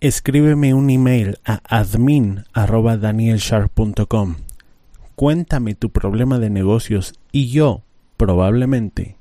[0.00, 4.36] escríbeme un email a admin.danielsharp.com.
[5.16, 7.82] Cuéntame tu problema de negocios y yo,
[8.16, 9.16] probablemente,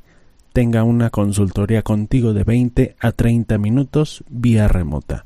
[0.53, 5.25] tenga una consultoría contigo de 20 a 30 minutos vía remota.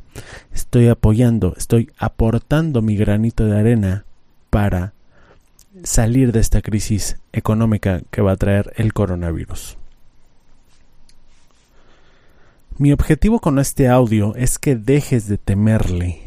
[0.53, 4.05] Estoy apoyando, estoy aportando mi granito de arena
[4.49, 4.93] para
[5.83, 9.80] salir de esta crisis económica que va a traer el coronavirus.
[12.81, 16.19] Mi objetivo con este audio es que dejes de temerle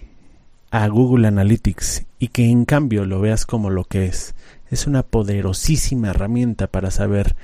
[0.71, 4.37] a Google Analytics y que en cambio lo veas como lo que es.
[4.71, 7.35] Es una poderosísima herramienta para saber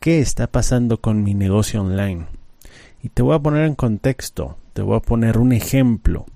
[0.00, 2.26] qué está pasando con mi negocio online.
[3.02, 6.26] Y te voy a poner en contexto, te voy a poner un ejemplo.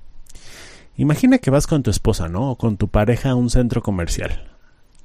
[0.96, 2.52] Imagina que vas con tu esposa, ¿no?
[2.52, 4.50] O con tu pareja a un centro comercial.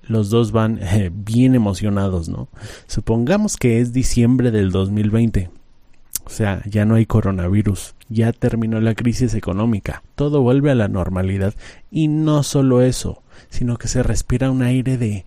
[0.02, 2.48] Los dos van eh, bien emocionados, ¿no?
[2.88, 5.50] Supongamos que es diciembre del 2020
[6.28, 10.90] o sea, ya no hay coronavirus, ya terminó la crisis económica, todo vuelve a la
[10.90, 11.54] normalidad.
[11.90, 15.26] Y no solo eso, sino que se respira un aire de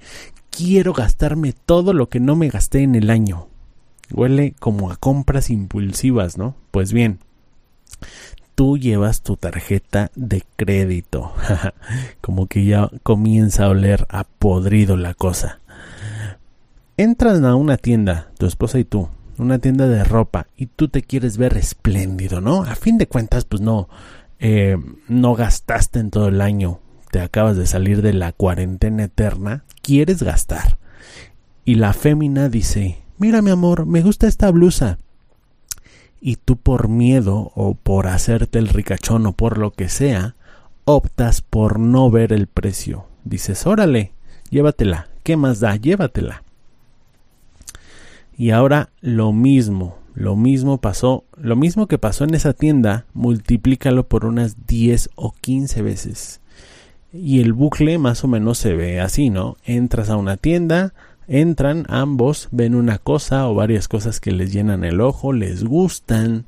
[0.50, 3.48] quiero gastarme todo lo que no me gasté en el año.
[4.12, 6.54] Huele como a compras impulsivas, ¿no?
[6.70, 7.20] Pues bien,
[8.54, 11.32] tú llevas tu tarjeta de crédito.
[12.20, 15.60] como que ya comienza a oler a podrido la cosa.
[16.98, 19.08] Entras a una tienda, tu esposa y tú,
[19.42, 22.62] una tienda de ropa y tú te quieres ver espléndido, ¿no?
[22.62, 23.88] A fin de cuentas, pues no,
[24.38, 24.76] eh,
[25.08, 30.22] no gastaste en todo el año, te acabas de salir de la cuarentena eterna, quieres
[30.22, 30.78] gastar.
[31.64, 34.98] Y la fémina dice, mira mi amor, me gusta esta blusa.
[36.20, 40.36] Y tú por miedo o por hacerte el ricachón o por lo que sea,
[40.84, 43.06] optas por no ver el precio.
[43.24, 44.12] Dices, órale,
[44.50, 45.76] llévatela, ¿qué más da?
[45.76, 46.42] Llévatela.
[48.40, 54.08] Y ahora lo mismo, lo mismo pasó, lo mismo que pasó en esa tienda, multiplícalo
[54.08, 56.40] por unas 10 o 15 veces.
[57.12, 59.58] Y el bucle más o menos se ve así, ¿no?
[59.66, 60.94] Entras a una tienda,
[61.28, 66.46] entran ambos, ven una cosa o varias cosas que les llenan el ojo, les gustan,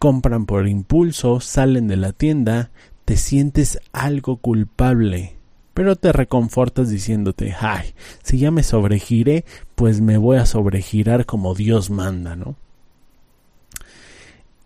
[0.00, 2.72] compran por impulso, salen de la tienda,
[3.04, 5.37] te sientes algo culpable
[5.78, 7.94] pero te reconfortas diciéndote, ay,
[8.24, 9.44] si ya me sobregiré,
[9.76, 12.56] pues me voy a sobregirar como Dios manda, ¿no?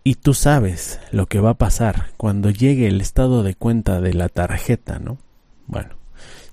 [0.03, 4.15] Y tú sabes lo que va a pasar cuando llegue el estado de cuenta de
[4.15, 5.19] la tarjeta, ¿no?
[5.67, 5.89] Bueno,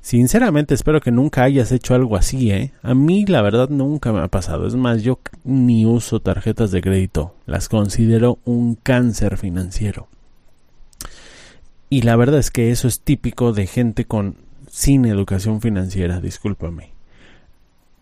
[0.03, 2.75] sinceramente espero que nunca hayas hecho algo así, ¿eh?
[2.83, 4.67] A mí la verdad nunca me ha pasado.
[4.67, 7.35] Es más, yo ni uso tarjetas de crédito.
[7.47, 10.09] Las considero un cáncer financiero.
[11.89, 16.93] Y la verdad es que eso es típico de gente con sin educación financiera, discúlpame.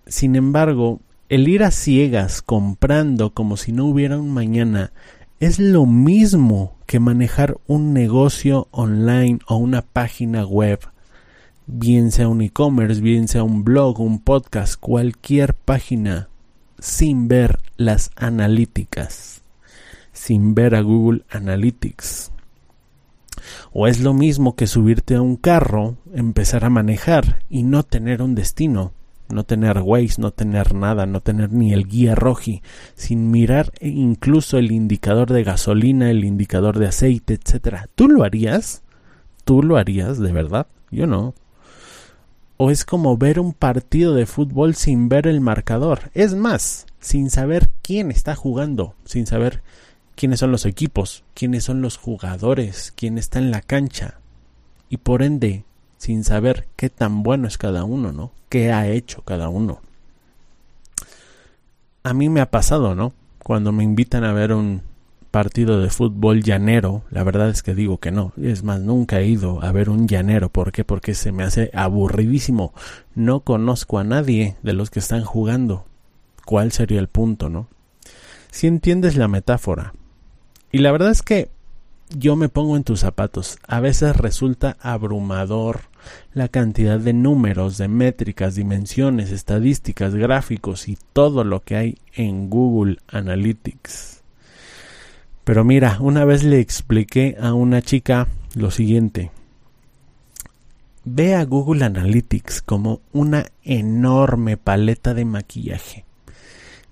[0.06, 4.93] Sin embargo, el ir a ciegas comprando como si no hubiera un mañana
[5.41, 10.81] es lo mismo que manejar un negocio online o una página web,
[11.67, 16.29] bien sea un e-commerce, bien sea un blog, un podcast, cualquier página,
[16.79, 19.43] sin ver las analíticas,
[20.12, 22.33] sin ver a Google Analytics.
[23.72, 28.22] O es lo mismo que subirte a un carro, empezar a manejar y no tener
[28.22, 28.93] un destino,
[29.28, 32.62] no tener Waze, no tener nada, no tener ni el guía roji,
[32.94, 37.88] sin mirar incluso el indicador de gasolina, el indicador de aceite, etcétera.
[37.94, 38.82] ¿Tú lo harías?
[39.44, 40.66] ¿Tú lo harías de verdad?
[40.91, 41.34] Yo no.
[42.56, 46.10] O es como ver un partido de fútbol sin ver el marcador.
[46.15, 49.62] Es más, sin saber quién está jugando, sin saber
[50.19, 54.19] quiénes son los equipos, quiénes son los jugadores, quién está en la cancha.
[54.89, 55.65] Y por ende,
[55.97, 58.33] sin saber qué tan bueno es cada uno, ¿no?
[58.49, 59.81] ¿Qué ha hecho cada uno?
[62.03, 63.12] A mí me ha pasado, ¿no?
[63.45, 64.83] Cuando me invitan a ver un
[65.31, 68.33] partido de fútbol llanero, la verdad es que digo que no.
[68.43, 70.49] Es más, nunca he ido a ver un llanero.
[70.49, 70.83] ¿Por qué?
[70.83, 72.75] Porque se me hace aburridísimo.
[73.15, 75.85] No conozco a nadie de los que están jugando.
[76.45, 77.69] ¿Cuál sería el punto, no?
[78.50, 79.93] Si entiendes la metáfora,
[80.71, 81.51] y la verdad es que
[82.11, 83.59] yo me pongo en tus zapatos.
[83.67, 85.81] A veces resulta abrumador
[86.32, 92.49] la cantidad de números, de métricas, dimensiones, estadísticas, gráficos y todo lo que hay en
[92.49, 94.23] Google Analytics.
[95.44, 99.31] Pero mira, una vez le expliqué a una chica lo siguiente.
[101.05, 106.05] Ve a Google Analytics como una enorme paleta de maquillaje.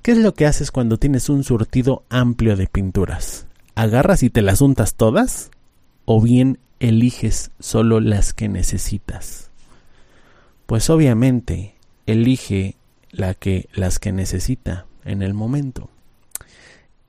[0.01, 3.46] ¿Qué es lo que haces cuando tienes un surtido amplio de pinturas?
[3.77, 5.51] ¿Agarras y te las untas todas?
[6.07, 9.51] ¿O bien eliges solo las que necesitas?
[10.65, 11.75] Pues obviamente
[12.07, 12.77] elige
[13.11, 15.91] la que, las que necesita en el momento.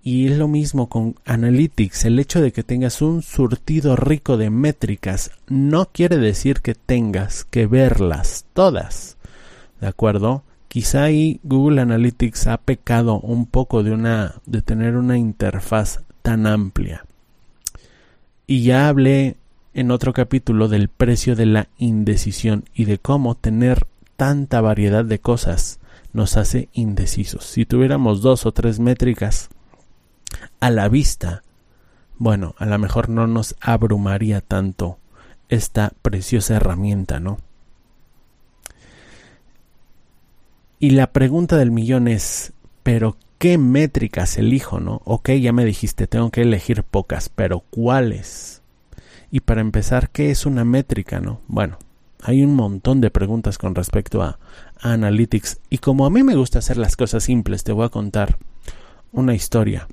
[0.03, 2.03] Y es lo mismo con Analytics.
[2.03, 7.45] El hecho de que tengas un surtido rico de métricas no quiere decir que tengas
[7.45, 9.15] que verlas todas.
[9.79, 10.43] ¿De acuerdo?
[10.67, 16.45] Quizá ahí Google Analytics ha pecado un poco de una de tener una interfaz tan
[16.45, 17.05] amplia.
[18.47, 19.37] Y ya hablé
[19.73, 23.87] en otro capítulo del precio de la indecisión y de cómo tener
[24.17, 25.79] tanta variedad de cosas
[26.11, 27.45] nos hace indecisos.
[27.45, 29.47] Si tuviéramos dos o tres métricas
[30.59, 31.43] a la vista,
[32.17, 34.99] bueno, a lo mejor no nos abrumaría tanto
[35.47, 37.37] esta preciosa herramienta, ¿no?
[40.77, 42.51] Y la pregunta del millón es,
[42.83, 45.01] ¿pero qué métricas elijo, no?
[45.05, 48.61] Ok, ya me dijiste, tengo que elegir pocas, pero ¿cuáles?
[49.31, 51.41] Y para empezar, ¿qué es una métrica, no?
[51.47, 51.77] Bueno,
[52.21, 54.39] hay un montón de preguntas con respecto a,
[54.79, 58.37] Analytics y como a mí me gusta hacer las cosas simples, te voy a contar
[59.11, 59.87] una historia.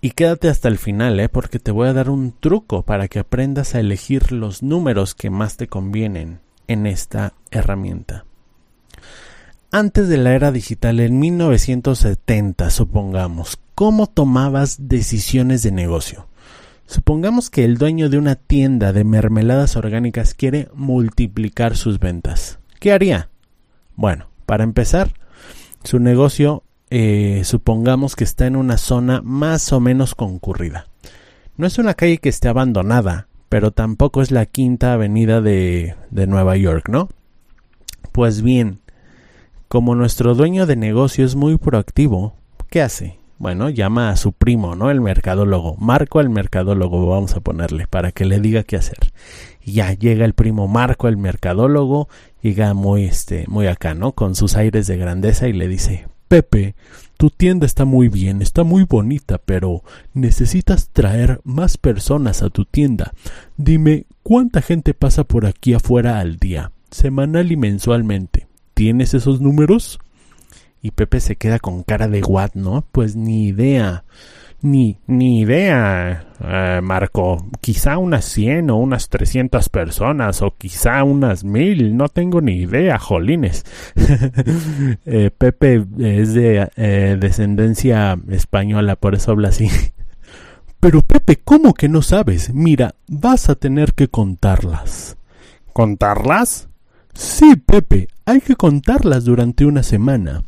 [0.00, 1.28] Y quédate hasta el final, ¿eh?
[1.28, 5.30] porque te voy a dar un truco para que aprendas a elegir los números que
[5.30, 8.24] más te convienen en esta herramienta.
[9.74, 16.28] Antes de la era digital, en 1970, supongamos, ¿cómo tomabas decisiones de negocio?
[16.84, 22.58] Supongamos que el dueño de una tienda de mermeladas orgánicas quiere multiplicar sus ventas.
[22.80, 23.30] ¿Qué haría?
[23.96, 25.14] Bueno, para empezar,
[25.84, 30.88] su negocio eh, supongamos que está en una zona más o menos concurrida.
[31.56, 36.26] No es una calle que esté abandonada, pero tampoco es la quinta avenida de, de
[36.26, 37.08] Nueva York, ¿no?
[38.12, 38.81] Pues bien,
[39.72, 42.34] como nuestro dueño de negocio es muy proactivo,
[42.68, 43.16] ¿qué hace?
[43.38, 44.90] Bueno, llama a su primo, ¿no?
[44.90, 45.76] El mercadólogo.
[45.78, 48.98] Marco el mercadólogo, vamos a ponerle, para que le diga qué hacer.
[49.64, 52.10] Y ya llega el primo Marco el mercadólogo,
[52.42, 54.12] llega muy, este, muy acá, ¿no?
[54.12, 56.74] Con sus aires de grandeza y le dice, Pepe,
[57.16, 62.66] tu tienda está muy bien, está muy bonita, pero necesitas traer más personas a tu
[62.66, 63.14] tienda.
[63.56, 68.51] Dime, ¿cuánta gente pasa por aquí afuera al día, semanal y mensualmente?
[68.74, 69.98] ¿Tienes esos números?
[70.80, 72.84] Y Pepe se queda con cara de what, ¿no?
[72.90, 74.04] Pues ni idea.
[74.62, 77.46] Ni, ni idea, eh, Marco.
[77.60, 81.96] Quizá unas 100 o unas 300 personas, o quizá unas mil.
[81.96, 83.64] No tengo ni idea, jolines.
[85.04, 89.68] Eh, Pepe es de eh, descendencia española, por eso habla así.
[90.80, 92.52] Pero Pepe, ¿cómo que no sabes?
[92.54, 95.16] Mira, vas a tener que contarlas.
[95.72, 96.68] ¿Contarlas?
[97.14, 100.44] Sí, Pepe, hay que contarlas durante una semana.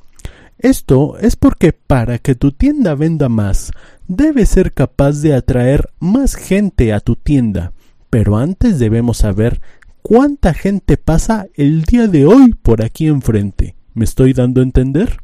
[0.58, 3.72] Esto es porque para que tu tienda venda más,
[4.08, 7.72] debes ser capaz de atraer más gente a tu tienda.
[8.10, 9.60] Pero antes debemos saber
[10.02, 13.74] cuánta gente pasa el día de hoy por aquí enfrente.
[13.94, 15.18] ¿Me estoy dando a entender?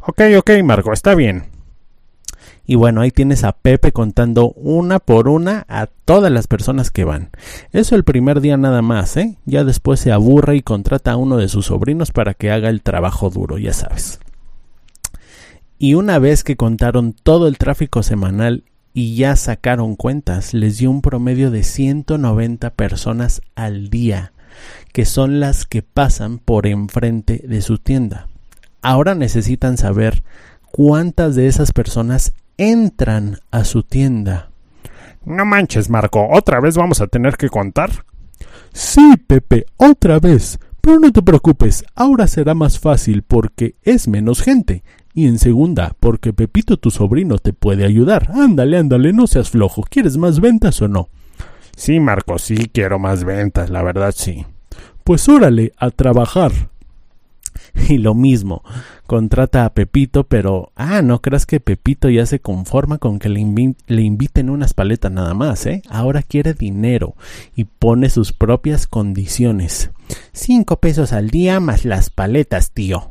[0.00, 1.57] Ok, ok, Marco, está bien.
[2.68, 7.02] Y bueno, ahí tienes a Pepe contando una por una a todas las personas que
[7.02, 7.30] van.
[7.72, 9.38] Eso el primer día nada más, ¿eh?
[9.44, 12.82] Ya después se aburre y contrata a uno de sus sobrinos para que haga el
[12.82, 14.20] trabajo duro, ya sabes
[15.78, 20.90] y una vez que contaron todo el tráfico semanal y ya sacaron cuentas, les dio
[20.90, 24.32] un promedio de 190 personas al día,
[24.92, 28.26] que son las que pasan por enfrente de su tienda.
[28.82, 30.24] Ahora necesitan saber
[30.72, 34.50] cuántas de esas personas entran a su tienda.
[35.24, 37.90] No manches, Marco, ¿otra vez vamos a tener que contar?
[38.72, 40.58] Sí, Pepe, otra vez.
[40.80, 44.82] Pero no te preocupes, ahora será más fácil porque es menos gente
[45.18, 48.30] y en segunda, porque Pepito tu sobrino te puede ayudar.
[48.32, 49.82] Ándale, ándale, no seas flojo.
[49.82, 51.08] ¿Quieres más ventas o no?
[51.76, 54.46] Sí, Marco, sí quiero más ventas, la verdad sí.
[55.04, 56.52] Pues órale, a trabajar.
[57.88, 58.62] Y lo mismo,
[59.06, 63.74] contrata a Pepito, pero, ah, no creas que Pepito ya se conforma con que le,
[63.86, 65.82] le, inviten unas paletas nada más, ¿eh?
[65.88, 67.14] Ahora quiere dinero
[67.54, 69.90] y pone sus propias condiciones.
[70.32, 73.08] Cinco pesos al día más las paletas, tío.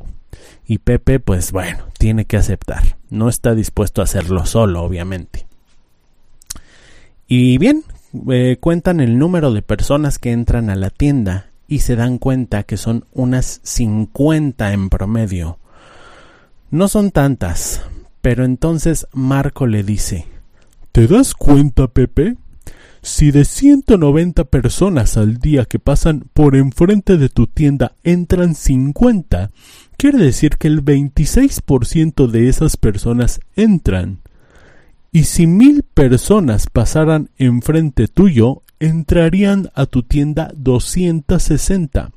[0.65, 2.97] Y Pepe, pues bueno, tiene que aceptar.
[3.09, 5.47] No está dispuesto a hacerlo solo, obviamente.
[7.27, 7.83] Y bien,
[8.29, 12.63] eh, cuentan el número de personas que entran a la tienda y se dan cuenta
[12.63, 15.59] que son unas 50 en promedio.
[16.71, 17.81] No son tantas,
[18.21, 20.25] pero entonces Marco le dice
[20.91, 22.37] ¿Te das cuenta, Pepe?
[23.01, 29.51] Si de 190 personas al día que pasan por enfrente de tu tienda entran 50,
[29.95, 34.19] quiere decir que el 26% de esas personas entran.
[35.11, 42.11] Y si mil personas pasaran enfrente tuyo, entrarían a tu tienda 260.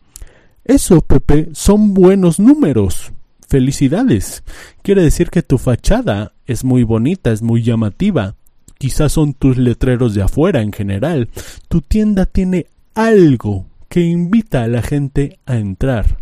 [0.65, 3.13] Eso, Pepe, son buenos números.
[3.49, 4.45] Felicidades.
[4.83, 8.37] Quiere decir que tu fachada es muy bonita, es muy llamativa.
[8.79, 11.29] Quizás son tus letreros de afuera en general.
[11.69, 16.19] Tu tienda tiene algo que invita a la gente a entrar.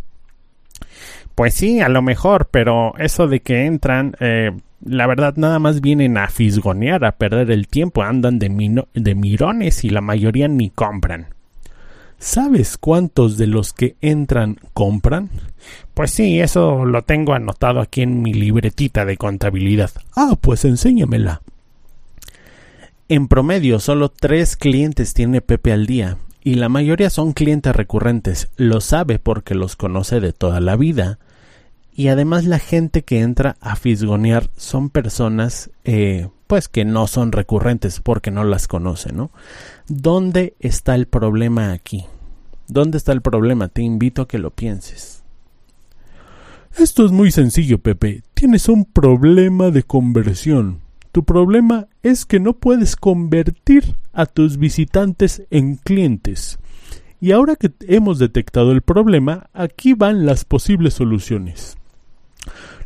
[1.34, 4.50] Pues sí, a lo mejor, pero eso de que entran, eh,
[4.84, 9.84] la verdad nada más vienen a fisgonear, a perder el tiempo, andan de, de mirones
[9.84, 11.28] y la mayoría ni compran.
[12.18, 15.30] ¿Sabes cuántos de los que entran compran?
[15.94, 19.90] Pues sí, eso lo tengo anotado aquí en mi libretita de contabilidad.
[20.16, 21.42] Ah, pues enséñamela.
[23.08, 28.48] En promedio, solo tres clientes tiene Pepe al día, y la mayoría son clientes recurrentes.
[28.56, 31.18] Lo sabe porque los conoce de toda la vida.
[31.98, 37.32] Y además la gente que entra a fisgonear son personas eh, pues que no son
[37.32, 39.32] recurrentes porque no las conoce, ¿no?
[39.88, 42.04] ¿Dónde está el problema aquí?
[42.68, 43.66] ¿Dónde está el problema?
[43.66, 45.24] Te invito a que lo pienses.
[46.76, 48.22] Esto es muy sencillo, Pepe.
[48.32, 50.78] Tienes un problema de conversión.
[51.10, 56.60] Tu problema es que no puedes convertir a tus visitantes en clientes.
[57.20, 61.76] Y ahora que hemos detectado el problema, aquí van las posibles soluciones.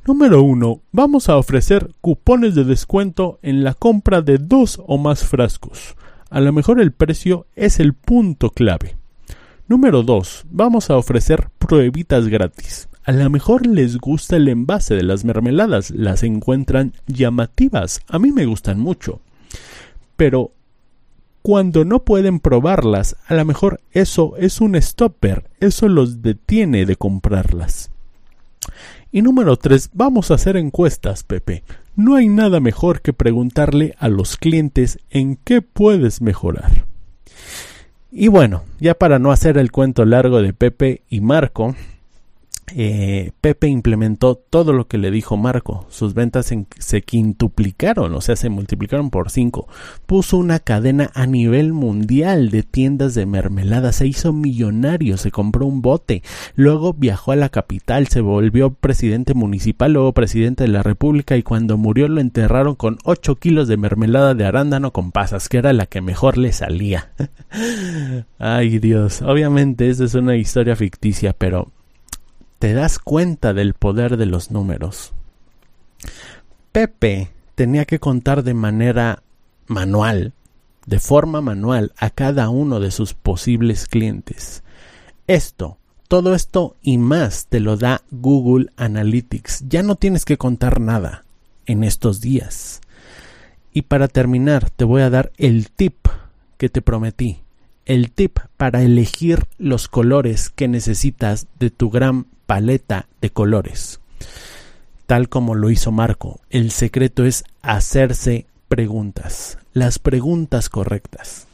[0.07, 0.81] Número 1.
[0.91, 5.95] Vamos a ofrecer cupones de descuento en la compra de dos o más frascos.
[6.29, 8.97] A lo mejor el precio es el punto clave.
[9.69, 10.47] Número 2.
[10.51, 12.89] Vamos a ofrecer pruebitas gratis.
[13.05, 18.01] A lo mejor les gusta el envase de las mermeladas, las encuentran llamativas.
[18.09, 19.21] A mí me gustan mucho.
[20.17, 20.53] Pero
[21.43, 26.95] cuando no pueden probarlas, a lo mejor eso es un stopper, eso los detiene de
[26.95, 27.91] comprarlas.
[29.15, 31.65] Y número 3, vamos a hacer encuestas, Pepe.
[31.95, 36.87] No hay nada mejor que preguntarle a los clientes en qué puedes mejorar.
[38.11, 41.77] Y bueno, ya para no hacer el cuento largo de Pepe y Marco,
[42.75, 45.87] eh, Pepe implementó todo lo que le dijo Marco.
[45.89, 49.69] Sus ventas se quintuplicaron, o sea, se multiplicaron por cinco.
[50.07, 53.93] Puso una cadena a nivel mundial de tiendas de mermelada.
[53.93, 56.23] Se hizo millonario, se compró un bote.
[56.55, 61.43] Luego viajó a la capital, se volvió presidente municipal, luego presidente de la República y
[61.43, 65.73] cuando murió lo enterraron con ocho kilos de mermelada de arándano con pasas, que era
[65.73, 67.13] la que mejor le salía.
[68.39, 71.71] Ay Dios, obviamente esa es una historia ficticia, pero
[72.63, 75.13] te das cuenta del poder de los números.
[76.71, 79.25] Pepe tenía que contar de manera
[79.67, 80.33] manual,
[80.87, 84.63] de forma manual, a cada uno de sus posibles clientes.
[85.27, 89.65] Esto, todo esto y más te lo da Google Analytics.
[89.69, 91.25] Ya no tienes que contar nada
[91.67, 92.81] en estos días.
[93.73, 96.07] Y para terminar, te voy a dar el tip
[96.59, 97.41] que te prometí.
[97.87, 103.99] El tip para elegir los colores que necesitas de tu gran paleta de colores.
[105.07, 111.47] Tal como lo hizo Marco, el secreto es hacerse preguntas, las preguntas correctas.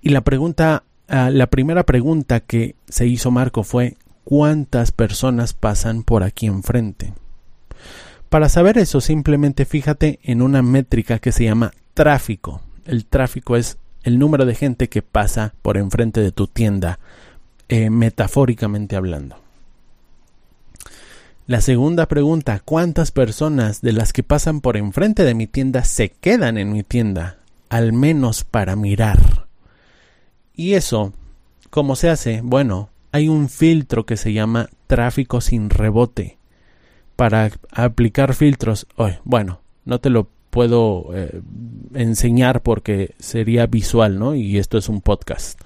[0.00, 6.02] Y la pregunta, ah, la primera pregunta que se hizo Marco fue ¿cuántas personas pasan
[6.02, 7.12] por aquí enfrente?
[8.30, 12.62] Para saber eso, simplemente fíjate en una métrica que se llama tráfico.
[12.84, 16.98] El tráfico es el número de gente que pasa por enfrente de tu tienda,
[17.68, 19.41] eh, metafóricamente hablando.
[21.52, 26.08] La segunda pregunta, ¿cuántas personas de las que pasan por enfrente de mi tienda se
[26.08, 27.40] quedan en mi tienda?
[27.68, 29.48] Al menos para mirar.
[30.54, 31.12] Y eso,
[31.68, 32.40] ¿cómo se hace?
[32.42, 36.38] Bueno, hay un filtro que se llama tráfico sin rebote.
[37.16, 38.86] Para aplicar filtros,
[39.24, 41.42] bueno, no te lo puedo eh,
[41.92, 44.34] enseñar porque sería visual, ¿no?
[44.34, 45.60] Y esto es un podcast.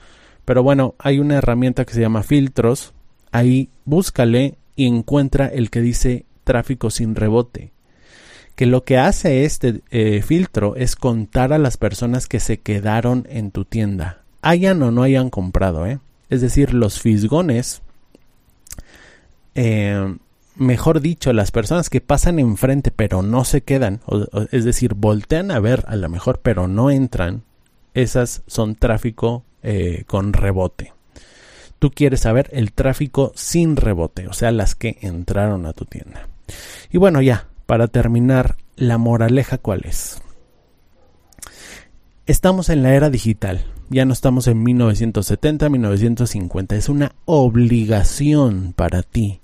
[0.44, 2.92] Pero bueno, hay una herramienta que se llama filtros.
[3.30, 7.72] Ahí búscale y encuentra el que dice tráfico sin rebote.
[8.54, 13.26] Que lo que hace este eh, filtro es contar a las personas que se quedaron
[13.28, 15.98] en tu tienda, hayan o no hayan comprado, ¿eh?
[16.30, 17.82] Es decir, los fisgones,
[19.54, 20.16] eh,
[20.56, 24.00] mejor dicho, las personas que pasan enfrente pero no se quedan,
[24.50, 27.42] es decir, voltean a ver a lo mejor pero no entran,
[27.94, 30.95] esas son tráfico eh, con rebote
[31.78, 36.28] tú quieres saber el tráfico sin rebote, o sea, las que entraron a tu tienda.
[36.90, 40.20] Y bueno, ya, para terminar, la moraleja cuál es.
[42.26, 49.02] Estamos en la era digital, ya no estamos en 1970, 1950, es una obligación para
[49.02, 49.40] ti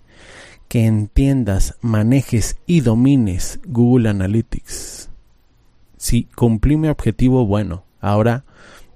[0.72, 5.10] que entiendas, manejes y domines Google Analytics.
[5.98, 8.44] Si cumplí mi objetivo, bueno, ahora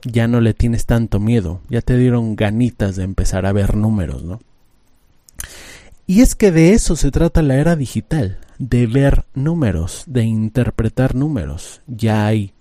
[0.02, 4.22] ya no le tienes tanto miedo, ya te dieron ganitas de empezar a ver números,
[4.24, 4.40] ¿no?
[6.06, 11.16] Y es que de eso se trata la era digital, de ver números, de interpretar
[11.16, 11.82] números.
[11.88, 12.52] Ya hay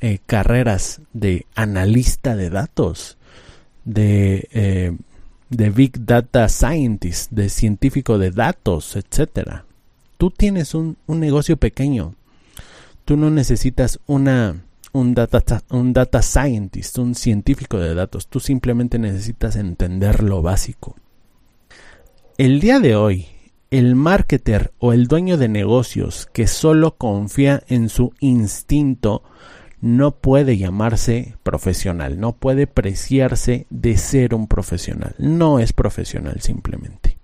[0.00, 3.18] eh, carreras de analista de datos,
[3.84, 4.96] de, eh,
[5.48, 9.64] de Big Data Scientist, de científico de datos, etcétera.
[10.18, 12.16] Tú tienes un, un negocio pequeño.
[13.04, 14.56] Tú no necesitas una
[14.92, 18.28] un data, un data scientist, un científico de datos.
[18.28, 20.96] Tú simplemente necesitas entender lo básico.
[22.38, 23.26] El día de hoy,
[23.70, 29.22] el marketer o el dueño de negocios que solo confía en su instinto
[29.80, 37.18] no puede llamarse profesional, no puede preciarse de ser un profesional, no es profesional simplemente.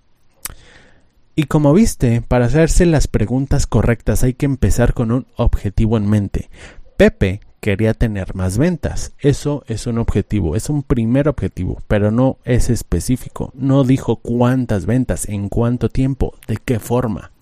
[1.37, 6.11] Y como viste, para hacerse las preguntas correctas hay que empezar con un objetivo en
[6.11, 6.51] mente.
[6.97, 9.12] Pepe quería tener más ventas.
[9.19, 13.53] Eso es un objetivo, es un primer objetivo, pero no es específico.
[13.55, 17.33] No dijo cuántas ventas, en cuánto tiempo, de qué forma.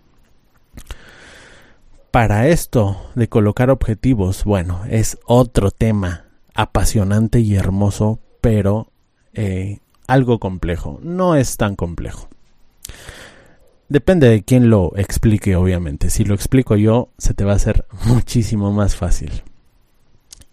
[2.10, 8.90] Para esto de colocar objetivos, bueno, es otro tema apasionante y hermoso, pero
[9.34, 10.98] eh, algo complejo.
[11.02, 12.28] No es tan complejo.
[13.88, 16.10] Depende de quién lo explique, obviamente.
[16.10, 19.42] Si lo explico yo, se te va a hacer muchísimo más fácil.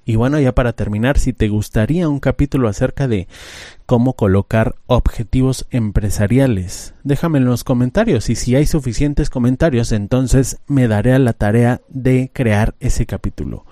[0.06, 3.28] Y bueno, ya para terminar, si te gustaría un capítulo acerca de
[3.86, 10.88] cómo colocar objetivos empresariales, déjame en los comentarios y si hay suficientes comentarios, entonces me
[10.88, 13.66] daré a la tarea de crear ese capítulo.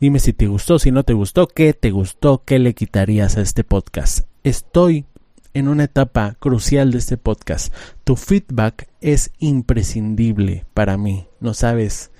[0.00, 3.40] Dime si te gustó, si no te gustó, qué te gustó, qué le quitarías a
[3.40, 4.26] este podcast.
[4.44, 5.06] Estoy
[5.54, 7.74] en una etapa crucial de este podcast.
[8.04, 11.26] Tu feedback es imprescindible para mí.
[11.40, 12.10] No sabes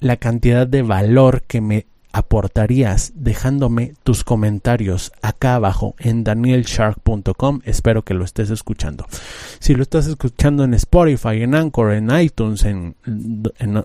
[0.00, 7.60] la cantidad de valor que me aportarías dejándome tus comentarios acá abajo en danielshark.com.
[7.64, 9.06] Espero que lo estés escuchando.
[9.58, 12.94] Si lo estás escuchando en Spotify, en Anchor, en iTunes, en,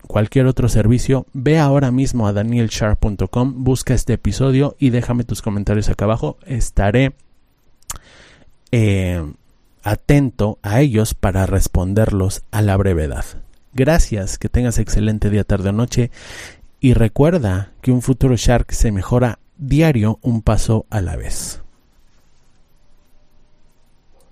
[0.08, 5.90] cualquier otro servicio, ve ahora mismo a danielshark.com, busca este episodio y déjame tus comentarios
[5.90, 6.38] acá abajo.
[6.46, 7.14] Estaré
[8.72, 9.24] eh,
[9.84, 13.26] atento a ellos para responderlos a la brevedad.
[13.74, 16.12] Gracias, que tengas excelente día, tarde o noche
[16.84, 21.63] y recuerda que un futuro Shark se mejora diario un paso a la vez.